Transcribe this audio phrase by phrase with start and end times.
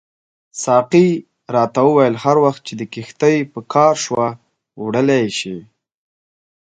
[0.63, 1.07] ساقي
[1.55, 4.27] راته وویل هر وخت چې دې کښتۍ په کار شوه
[4.83, 5.57] وړلای یې شې.